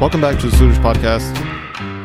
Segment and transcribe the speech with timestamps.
[0.00, 1.36] Welcome back to the Suraj Podcast.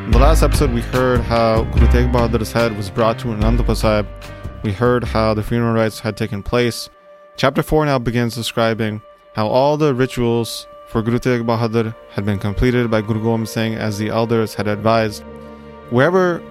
[0.06, 3.78] In the last episode, we heard how Guru Tegh Bahadur's head was brought to Anandpur
[3.78, 4.08] Sahib.
[4.64, 6.90] We heard how the funeral rites had taken place.
[7.38, 9.04] Chapter 4 now begins describing
[9.36, 13.76] how all the rituals for Guru Tegh Bahadur had been completed by Guru Gobind Singh
[13.76, 15.22] as the elders had advised.
[15.92, 16.42] Wherever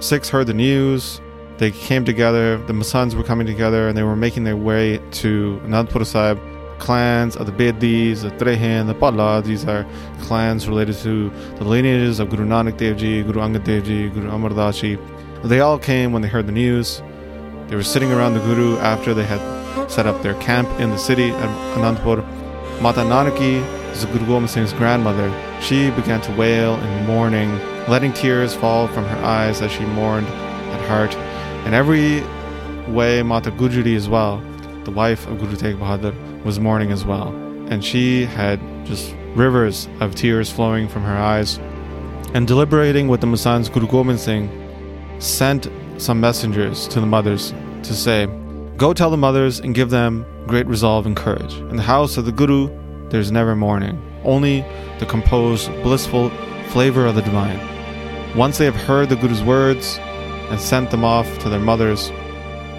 [0.00, 1.20] Sikhs heard the news,
[1.58, 5.60] they came together, the Masands were coming together, and they were making their way to
[5.64, 6.40] Anandpur Sahib.
[6.78, 9.86] Clans of the Bedis, the Trehan, the Bhalla, these are
[10.20, 14.30] clans related to the lineages of Guru Nanak Dev Ji, Guru Angad Dev Ji, Guru
[14.30, 14.98] Amar Das Ji.
[15.44, 17.02] They all came when they heard the news.
[17.68, 19.40] They were sitting around the Guru after they had
[19.90, 22.24] set up their camp in the city at Anandpur.
[22.80, 25.32] Mata Nanaki is Guru Gobind Singh's grandmother.
[25.60, 27.50] She began to wail in mourning,
[27.88, 31.14] letting tears fall from her eyes as she mourned at heart.
[31.66, 32.22] In every
[32.92, 34.42] way, Mata Gujari as well,
[34.84, 36.14] the wife of Guru Tegh Bahadur,
[36.48, 37.28] was mourning as well.
[37.68, 41.58] And she had just rivers of tears flowing from her eyes.
[42.32, 44.48] And deliberating with the Masands, Guru Gobind Singh
[45.18, 48.26] sent some messengers to the mothers to say,
[48.78, 51.54] Go tell the mothers and give them great resolve and courage.
[51.70, 52.70] In the house of the Guru,
[53.10, 54.64] there's never mourning, only
[55.00, 56.30] the composed, blissful
[56.68, 57.60] flavor of the divine.
[58.34, 59.98] Once they have heard the Guru's words
[60.48, 62.08] and sent them off to their mothers,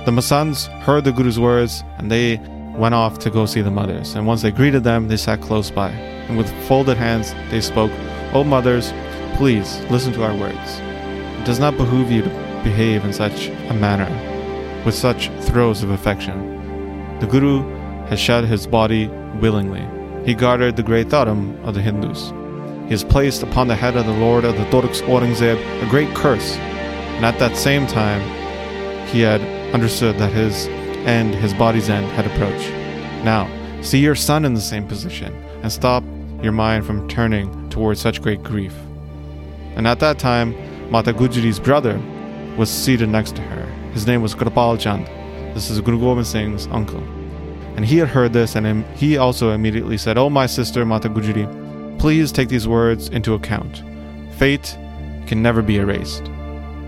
[0.06, 2.40] the Masands heard the Guru's words and they
[2.80, 4.16] went off to go see the mothers.
[4.16, 5.90] And once they greeted them, they sat close by.
[5.90, 7.92] And with folded hands, they spoke,
[8.34, 8.94] O mothers,
[9.36, 10.80] please listen to our words.
[11.40, 12.30] It does not behoove you to
[12.64, 14.10] behave in such a manner,
[14.86, 17.20] with such throes of affection.
[17.20, 17.64] The Guru
[18.08, 19.08] has shed his body
[19.42, 19.86] willingly.
[20.26, 22.32] He guarded the great Dharam of the Hindus.
[22.84, 26.14] He has placed upon the head of the Lord of the Turks Aurangzeb a great
[26.16, 28.22] curse, and at that same time,
[29.08, 29.42] he had
[29.74, 30.68] understood that his
[31.08, 32.79] end, his body's end, had approached.
[33.24, 33.50] Now,
[33.82, 36.04] see your son in the same position, and stop
[36.42, 38.74] your mind from turning towards such great grief.
[39.76, 40.56] And at that time,
[40.92, 42.02] Mata Gujari's brother
[42.58, 43.66] was seated next to her.
[43.94, 45.06] His name was Kripal Chand.
[45.56, 47.04] This is Guru Gobind Singh's uncle.
[47.76, 52.00] And he had heard this, and he also immediately said, Oh, my sister Mata Gujari,
[52.00, 53.84] please take these words into account.
[54.38, 54.78] Fate
[55.28, 56.26] can never be erased.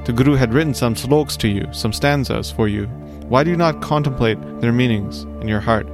[0.06, 2.88] The Guru had written some sloks to you, some stanzas for you.
[3.28, 5.88] Why do you not contemplate their meanings in your heart?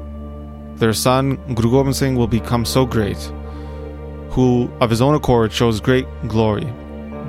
[0.77, 3.17] Their son, Guru Gobind Singh, will become so great,
[4.29, 6.71] who of his own accord shows great glory.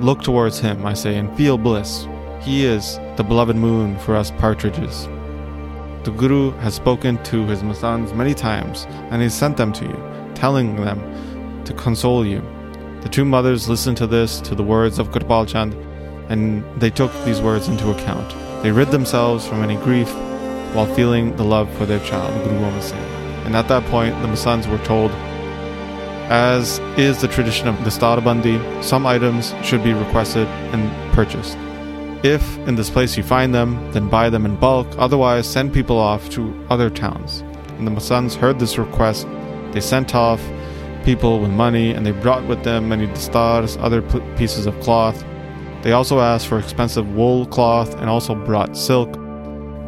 [0.01, 2.07] Look towards him, I say, and feel bliss.
[2.41, 5.07] He is the beloved moon for us partridges.
[6.03, 10.31] The Guru has spoken to his Masands many times, and he sent them to you,
[10.35, 12.43] telling them to console you.
[13.01, 15.73] The two mothers listened to this, to the words of Kripal Chand,
[16.29, 18.31] and they took these words into account.
[18.61, 20.13] They rid themselves from any grief
[20.75, 23.18] while feeling the love for their child, Guru Gobind Singh.
[23.49, 25.09] And at that point, the Masands were told,
[26.29, 31.57] as is the tradition of the Dastabandi, some items should be requested and purchased.
[32.23, 35.97] If in this place you find them, then buy them in bulk, otherwise, send people
[35.97, 37.39] off to other towns.
[37.79, 39.27] And the Masands heard this request.
[39.71, 40.39] They sent off
[41.03, 44.03] people with money, and they brought with them many dastars, other
[44.37, 45.25] pieces of cloth,
[45.81, 49.18] they also asked for expensive wool cloth and also brought silk.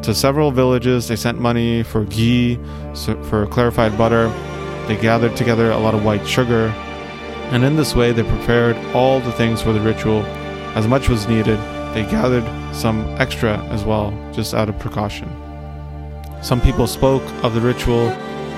[0.03, 2.59] To several villages, they sent money for ghee,
[3.29, 4.29] for clarified butter.
[4.87, 6.67] They gathered together a lot of white sugar.
[7.51, 10.23] And in this way, they prepared all the things for the ritual.
[10.75, 11.59] As much was needed,
[11.93, 12.45] they gathered
[12.75, 15.29] some extra as well, just out of precaution.
[16.41, 18.09] Some people spoke of the ritual,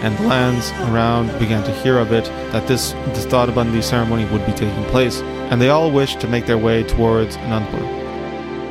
[0.03, 4.51] and the lands around began to hear of it that this Dastabandi ceremony would be
[4.53, 8.02] taking place and they all wished to make their way towards Anandpur.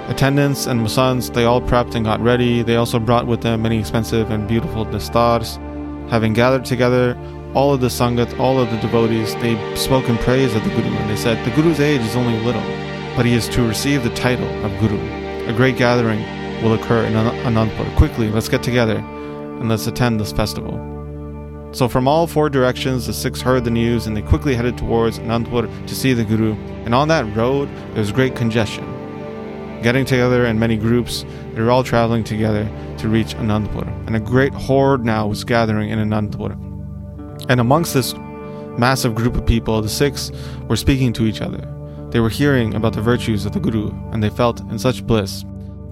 [0.08, 2.62] Attendants and Masands, they all prepped and got ready.
[2.62, 5.58] They also brought with them many expensive and beautiful dastars.
[6.10, 7.16] Having gathered together
[7.54, 10.88] all of the Sangat, all of the devotees, they spoke in praise of the Guru,
[10.88, 12.62] and they said, The Guru's age is only little,
[13.16, 14.98] but he is to receive the title of Guru.
[15.46, 16.20] A great gathering
[16.62, 17.96] will occur in Anandpur.
[17.96, 20.88] Quickly, let's get together and let's attend this festival.
[21.72, 25.18] So from all four directions, the Sikhs heard the news and they quickly headed towards
[25.20, 26.54] Anandpur to see the Guru.
[26.84, 28.91] And on that road, there was great congestion.
[29.82, 31.24] Getting together in many groups,
[31.54, 34.06] they were all traveling together to reach Anandpur.
[34.06, 36.52] And a great horde now was gathering in Anandpur.
[37.48, 38.14] And amongst this
[38.78, 40.30] massive group of people, the Sikhs
[40.68, 41.68] were speaking to each other.
[42.10, 45.44] They were hearing about the virtues of the Guru, and they felt in such bliss.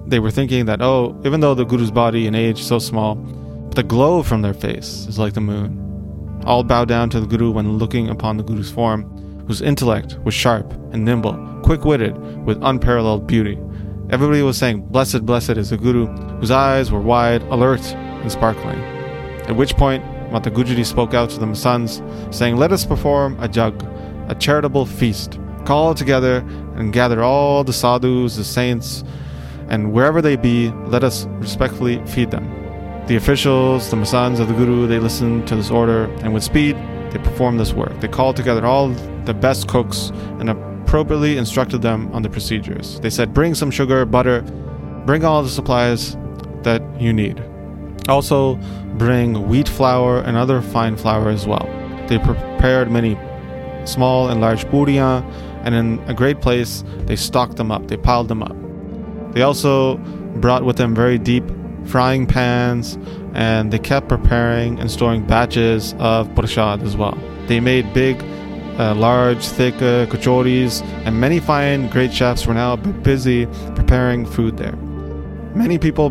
[0.06, 3.75] They were thinking that, oh, even though the Guru's body and age so small, but
[3.75, 6.42] the glow from their face is like the moon.
[6.44, 9.02] All bow down to the Guru when looking upon the Guru's form,
[9.46, 11.34] whose intellect was sharp and nimble,
[11.64, 13.58] quick witted, with unparalleled beauty.
[14.12, 16.06] Everybody was saying, Blessed, blessed is the Guru,
[16.40, 18.80] whose eyes were wide, alert, and sparkling.
[19.46, 22.02] At which point, Mata Gujari spoke out to the Masands,
[22.34, 23.80] saying, Let us perform a jag,
[24.28, 25.38] a charitable feast.
[25.64, 26.38] Call together
[26.74, 29.04] and gather all the sadhus, the saints,
[29.68, 32.48] and wherever they be, let us respectfully feed them.
[33.06, 36.74] The officials, the masands of the Guru, they listened to this order, and with speed,
[37.12, 38.00] they performed this work.
[38.00, 38.88] They called together all
[39.24, 40.10] the best cooks
[40.40, 40.50] and
[40.90, 42.98] appropriately instructed them on the procedures.
[42.98, 44.42] They said, Bring some sugar, butter,
[45.06, 46.16] bring all the supplies
[46.64, 47.40] that you need.
[48.08, 48.56] Also,
[48.98, 51.64] bring wheat flour and other fine flour as well.
[52.08, 53.16] They prepared many
[53.84, 55.22] small and large buriyan,
[55.62, 58.56] and in a great place, they stocked them up, they piled them up.
[59.32, 59.96] They also
[60.42, 61.44] brought with them very deep
[61.84, 62.98] frying pans,
[63.32, 67.16] and they kept preparing and storing batches of prasad as well.
[67.46, 68.20] They made big,
[68.78, 74.56] uh, large, thick uh, kachoris, and many fine, great chefs were now busy preparing food
[74.56, 74.76] there.
[75.55, 76.11] Many people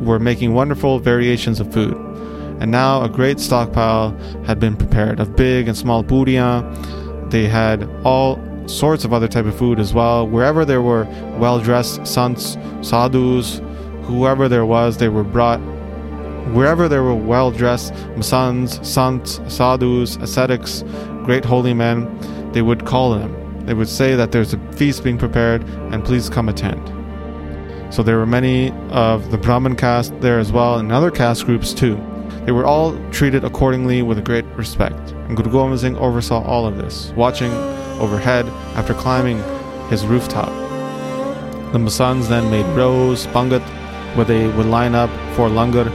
[0.00, 1.94] were making wonderful variations of food,
[2.60, 4.16] and now a great stockpile
[4.46, 7.30] had been prepared of big and small buriyan.
[7.30, 8.38] They had all
[8.68, 10.26] sorts of other type of food as well.
[10.26, 11.04] Wherever there were
[11.38, 13.60] well-dressed sants, sadhus,
[14.02, 15.60] whoever there was, they were brought.
[16.54, 20.82] Wherever there were well-dressed masands, sants, sadhus, ascetics,
[21.28, 22.08] great holy men,
[22.52, 23.66] they would call them.
[23.66, 26.82] They would say that there's a feast being prepared, and please come attend.
[27.92, 31.74] So there were many of the Brahmin caste there as well, and other caste groups
[31.74, 31.96] too.
[32.46, 36.78] They were all treated accordingly with great respect, and Guru Gobind Singh oversaw all of
[36.78, 37.52] this, watching
[38.00, 39.36] overhead after climbing
[39.90, 40.48] his rooftop.
[41.72, 43.60] The Masands then made rows, pangat,
[44.16, 45.90] where they would line up for langar.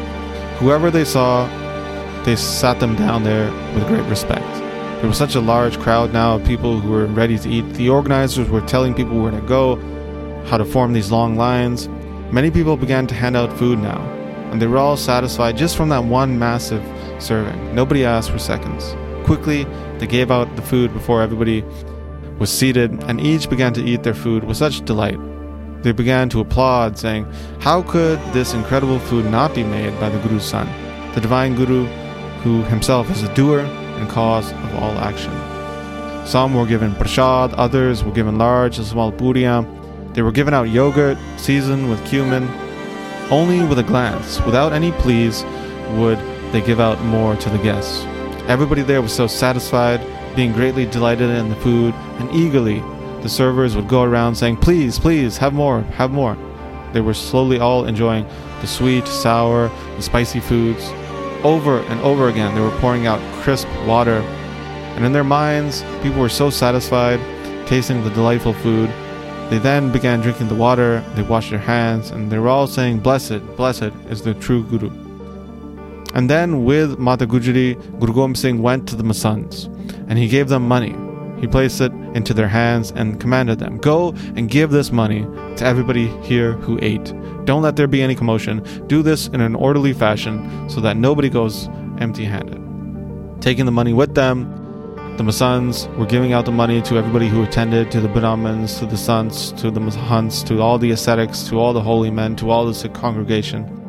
[0.59, 1.47] Whoever they saw,
[2.23, 4.42] they sat them down there with great respect.
[5.03, 7.73] There was such a large crowd now of people who were ready to eat.
[7.73, 9.75] The organizers were telling people where to go,
[10.45, 11.89] how to form these long lines.
[12.31, 13.99] Many people began to hand out food now,
[14.49, 16.81] and they were all satisfied just from that one massive
[17.21, 17.75] serving.
[17.75, 18.95] Nobody asked for seconds.
[19.25, 19.65] Quickly,
[19.97, 21.65] they gave out the food before everybody
[22.39, 25.19] was seated, and each began to eat their food with such delight.
[25.83, 27.27] They began to applaud, saying,
[27.59, 30.69] How could this incredible food not be made by the Guru's son,
[31.13, 31.87] the divine Guru,
[32.43, 35.33] who himself is a doer and cause of all action?
[36.25, 40.13] Some were given prasad, others were given large and small buriyan.
[40.13, 42.47] They were given out yogurt seasoned with cumin.
[43.29, 45.43] Only with a glance, without any pleas,
[45.97, 46.17] would
[46.51, 48.03] they give out more to the guests.
[48.47, 50.01] Everybody there was so satisfied
[50.35, 52.79] being greatly delighted in the food, and eagerly
[53.21, 56.37] the servers would go around saying, Please, please, have more, have more.
[56.91, 58.25] They were slowly all enjoying
[58.61, 60.83] the sweet, sour, the spicy foods.
[61.43, 64.19] Over and over again, they were pouring out crisp water,
[64.95, 67.19] and in their minds, people were so satisfied,
[67.67, 68.89] tasting the delightful food.
[69.49, 72.99] They then began drinking the water, they washed their hands, and they were all saying,
[72.99, 74.89] Blessed, blessed is the true Guru.
[76.13, 79.65] And then, with Mata Gujari, Guru Gobind Singh went to the Masands
[80.07, 80.95] and he gave them money.
[81.43, 85.65] He placed it into their hands and commanded them, Go and give this money to
[85.65, 87.13] everybody here who ate.
[87.43, 88.63] Don't let there be any commotion.
[88.87, 91.67] Do this in an orderly fashion so that nobody goes
[91.99, 92.61] empty handed.
[93.41, 94.45] Taking the money with them,
[95.17, 98.85] the Masands were giving out the money to everybody who attended, to the Brahmins, to
[98.85, 102.51] the sants, to the Mahants, to all the ascetics, to all the holy men, to
[102.51, 103.82] all the congregation.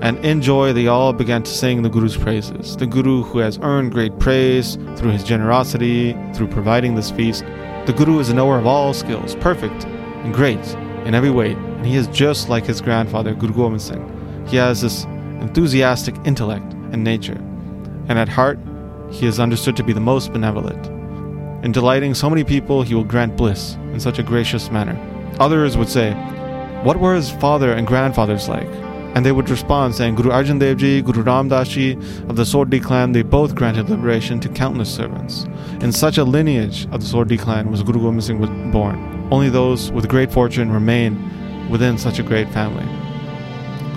[0.00, 2.76] And in joy, they all began to sing the Guru's praises.
[2.76, 7.44] The Guru, who has earned great praise through his generosity, through providing this feast.
[7.86, 10.64] The Guru is a knower of all skills, perfect and great
[11.04, 14.46] in every way, and he is just like his grandfather, Guru Gobind Singh.
[14.46, 15.04] He has this
[15.40, 17.38] enthusiastic intellect and nature,
[18.08, 18.58] and at heart,
[19.10, 20.86] he is understood to be the most benevolent.
[21.64, 24.96] In delighting so many people, he will grant bliss in such a gracious manner.
[25.40, 26.12] Others would say,
[26.82, 28.68] What were his father and grandfathers like?
[29.18, 31.94] And they would respond saying, Guru Arjan Dev Ji, Guru Ram Das Ji
[32.28, 35.44] of the Sodhi clan, they both granted liberation to countless servants.
[35.80, 39.28] In such a lineage of the Sodhi clan was Guru Gobind Singh born.
[39.32, 42.86] Only those with great fortune remain within such a great family.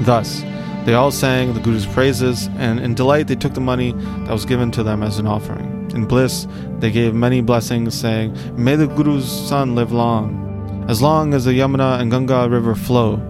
[0.06, 0.42] Thus,
[0.86, 3.92] they all sang the Guru's praises, and in delight they took the money
[4.26, 5.92] that was given to them as an offering.
[5.94, 6.48] In bliss,
[6.80, 11.52] they gave many blessings, saying, May the Guru's son live long, as long as the
[11.52, 13.22] Yamuna and Ganga river flow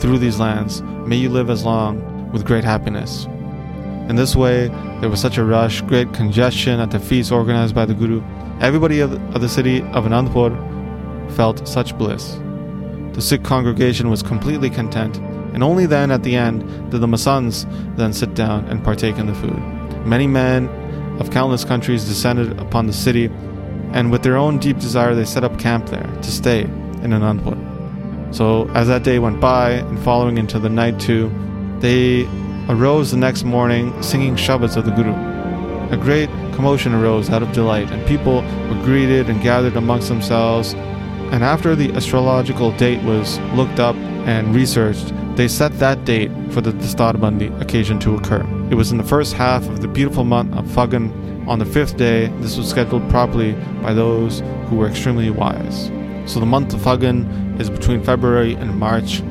[0.00, 0.82] through these lands.
[0.82, 3.26] May you live as long with great happiness.
[4.08, 4.68] In this way,
[5.00, 8.22] there was such a rush, great congestion at the feast organized by the Guru.
[8.60, 10.52] Everybody of the, city of Anandpur
[11.32, 12.38] felt such bliss.
[13.14, 15.16] The Sikh congregation was completely content,
[15.54, 17.64] and only then at the end did the Masands
[17.96, 19.58] then sit down and partake in the food.
[20.04, 20.68] Many men
[21.18, 23.30] of countless countries descended upon the city,
[23.92, 27.73] and with their own deep desire, they set up camp there to stay in Anandpur.
[28.34, 31.30] So as that day went by and following into the night too,
[31.78, 32.26] they
[32.68, 35.14] arose the next morning singing Shabads of the Guru.
[35.92, 40.74] a great commotion arose out of delight, and people were greeted and gathered amongst themselves.
[41.32, 43.94] And after the astrological date was looked up
[44.26, 48.44] and researched, they set that date for the Dastarbandi occasion to occur.
[48.70, 51.12] It was in the first half of the beautiful month of Fagan.
[51.48, 55.90] On the fifth day, this was scheduled properly by those who were extremely wise.
[56.26, 59.22] So the month of Fagan is between February and March.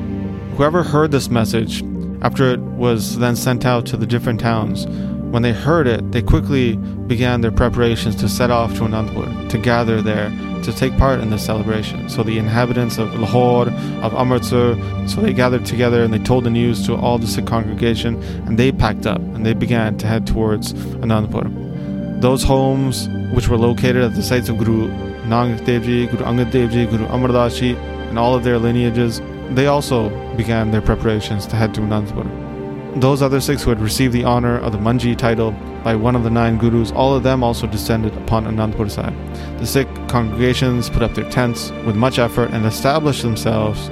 [0.56, 1.82] Whoever heard this message,
[2.22, 4.86] after it was then sent out to the different towns,
[5.34, 6.76] when they heard it, they quickly
[7.08, 10.30] began their preparations to set off to Anandpur, to gather there,
[10.62, 12.08] to take part in this celebration.
[12.08, 13.68] So the inhabitants of Lahore,
[14.02, 14.76] of Amritsar,
[15.08, 18.58] so they gathered together and they told the news to all the Sikh congregation, and
[18.58, 22.20] they packed up and they began to head towards Anandpur.
[22.20, 24.88] Those homes, which were located at the sites of Guru
[25.24, 27.74] Nanak Dev Ji, Guru Angad Dev Ji, Guru Amar Das Ji,
[28.14, 29.20] and all of their lineages,
[29.56, 33.00] they also began their preparations to head to Anandpur.
[33.00, 35.50] Those other six who had received the honor of the Manji title
[35.82, 39.16] by one of the nine gurus, all of them also descended upon Anandpur Sahib.
[39.58, 43.90] The Sikh congregations put up their tents with much effort and established themselves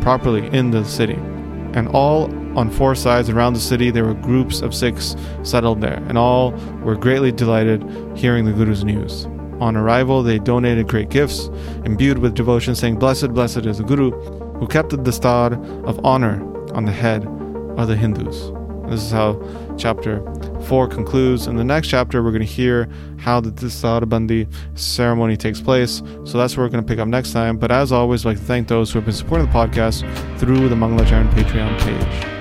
[0.00, 1.18] properly in the city.
[1.74, 6.02] And all on four sides around the city, there were groups of Sikhs settled there,
[6.08, 6.52] and all
[6.82, 7.84] were greatly delighted
[8.16, 9.28] hearing the Guru's news.
[9.60, 11.50] On arrival, they donated great gifts,
[11.84, 14.10] imbued with devotion, saying, Blessed, blessed is the Guru
[14.60, 15.52] who kept the dastar
[15.84, 16.42] of honor
[16.74, 17.24] on the head
[17.76, 18.52] of the Hindus.
[18.90, 19.40] This is how
[19.78, 20.20] chapter
[20.62, 21.46] 4 concludes.
[21.46, 22.88] In the next chapter, we're going to hear
[23.18, 26.02] how the Dastarbandi ceremony takes place.
[26.24, 27.56] So that's where we're going to pick up next time.
[27.56, 30.02] But as always, I'd like to thank those who have been supporting the podcast
[30.38, 32.40] through the Mangalacharan Patreon page.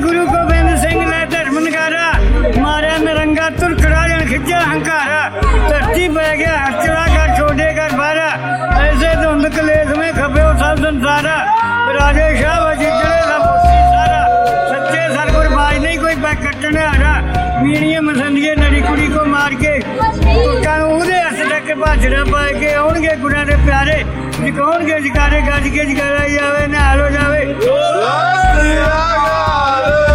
[0.00, 0.98] Guru Gobind Singh
[2.97, 5.29] Singh ਨੇ ਧਰਮ ਨਗਾਰਾ ਮਾਰਿਆ ਨਰੰਗਾ ਤੁਰਕ ਰਾਜਨ ਖਿੱਚਿਆ ਹੰਕਾਰਾ
[5.69, 8.29] ਧਰਤੀ ਪੈ ਗਿਆ ਹਰਚੜਾ ਕਰ ਛੋਡੇ ਕਰ ਬਾਰਾ
[8.79, 11.37] ਐਸੇ ਧੁੰਦ ਕਲੇਸ਼ ਮੇ ਖਪਿਓ ਸਭ ਸੰਸਾਰਾ
[11.99, 14.25] ਰਾਜੇ ਸ਼ਾਹ ਵਜਿੱਤੜੇ ਦਾ ਮੋਤੀ ਸਾਰਾ
[14.69, 17.21] ਸੱਚੇ ਸਰਗੁਰ ਬਾਜ ਨਹੀਂ ਕੋਈ ਪੈ ਕੱਟਣ ਹਾਰਾ
[17.61, 22.73] ਮੀਣੀਏ ਮਸੰਦੀਏ ਨੜੀ ਕੁੜੀ ਕੋ ਮਾਰ ਕੇ ਤੁਰਕਾਂ ਨੂੰ ਉਹਦੇ ਹੱਥ ਤੱਕ ਭਾਜੜਾ ਪਾ ਕੇ
[22.73, 24.03] ਆਉਣਗੇ ਗੁਰਾਂ ਦੇ ਪਿਆਰੇ
[24.41, 27.55] ਜਿਕਾਉਣਗੇ ਜਕਾਰੇ ਗੱਜ ਕੇ ਜਕਾਰਾ ਜਾਵੇ ਨਿਹਾਲ ਹੋ ਜਾਵੇ
[29.63, 30.06] Lord,